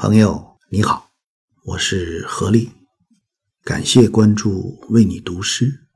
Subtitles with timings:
[0.00, 1.10] 朋友你好，
[1.62, 2.70] 我是何力，
[3.62, 5.86] 感谢关注，为你读诗。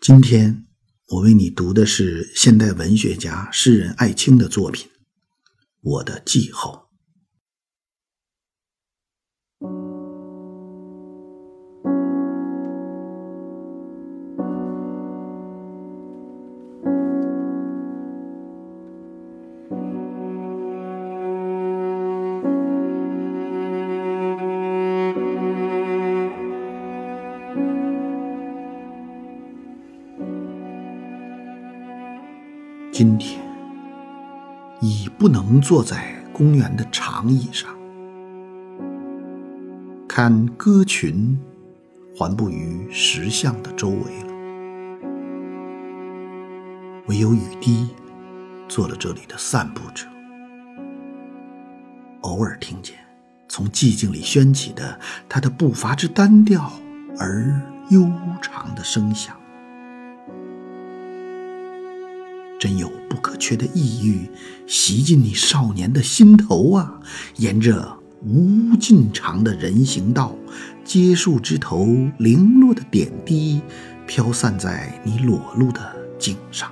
[0.00, 0.66] 今天
[1.10, 4.88] 我为你读的是现代文学家、诗人艾青的作品
[5.80, 6.88] 《我的季后》。
[33.02, 33.40] 今天
[34.82, 37.70] 已不能坐在公园的长椅上，
[40.06, 41.40] 看歌群
[42.14, 44.34] 环步于石像的周围了。
[47.06, 47.88] 唯有雨滴
[48.68, 50.06] 做了这里的散步者，
[52.20, 52.96] 偶尔听见
[53.48, 56.70] 从寂静里喧起的他的步伐之单调
[57.18, 58.06] 而悠
[58.42, 59.39] 长的声响。
[62.60, 64.28] 真有不可缺的意欲
[64.66, 67.00] 袭进你少年的心头啊！
[67.38, 70.36] 沿着无尽长的人行道，
[70.84, 73.62] 街树枝头零落的点滴
[74.06, 75.80] 飘散在你裸露的
[76.18, 76.70] 颈上。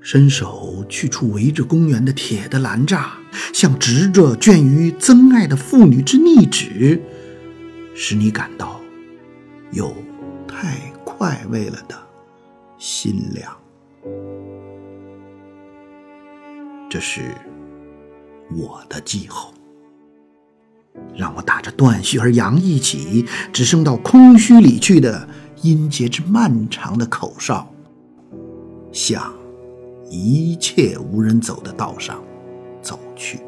[0.00, 3.08] 伸手去触围着公园的铁的栏栅，
[3.52, 7.02] 像执着倦于憎爱的妇女之逆指，
[7.92, 8.80] 使你感到
[9.72, 9.92] 有
[10.46, 12.07] 太快慰了的。
[12.78, 13.52] 心凉，
[16.88, 17.34] 这是
[18.56, 19.52] 我的季候，
[21.12, 25.28] 让我打着断续而扬一起，只剩到空虚里去的
[25.62, 27.68] 音节之漫长的口哨，
[28.92, 29.34] 向
[30.08, 32.22] 一切无人走的道上
[32.80, 33.40] 走去。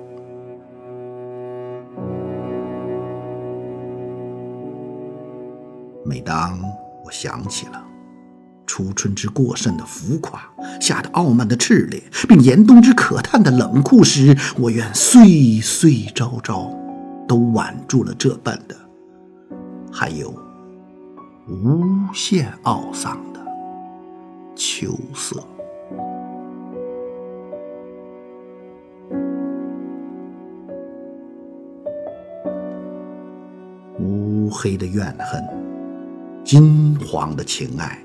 [6.04, 6.58] 每当
[7.04, 7.89] 我想起了。
[8.72, 10.40] 初春之过甚的浮夸，
[10.80, 16.72] 夏的傲慢的炽烈，并严冬之可叹的冷酷时，我愿岁岁朝朝
[17.26, 18.76] 都挽住了这般的，
[19.90, 20.32] 还有
[21.48, 21.82] 无
[22.14, 23.40] 限懊丧的
[24.54, 25.44] 秋色。
[33.98, 35.44] 乌黑的怨恨，
[36.44, 38.00] 金黄的情爱。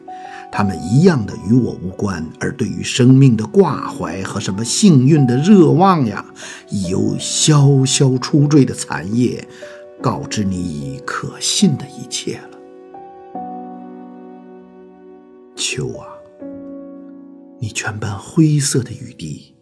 [0.51, 6.25] 他们一样的与我无关，而对于生命的挂怀和什么幸运的热望呀，
[6.69, 9.45] 已由萧萧初坠的残叶，
[10.01, 12.57] 告知你已可信的一切了。
[15.55, 16.07] 秋啊，
[17.59, 19.53] 你全班灰色的雨滴，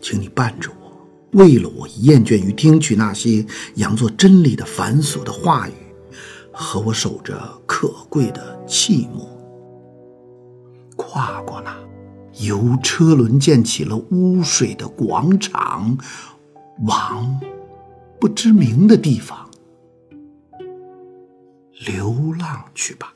[0.00, 3.44] 请你伴着我，为了我厌倦于听取那些
[3.76, 5.72] 佯作真理的繁琐的话语，
[6.50, 9.31] 和我守着可贵的寂寞。
[11.12, 11.76] 跨过那
[12.42, 15.98] 由车轮溅起了污水的广场，
[16.86, 17.38] 往
[18.18, 19.46] 不知名的地方
[21.84, 23.12] 流浪去吧。